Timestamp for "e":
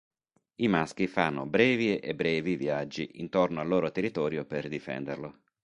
1.99-2.15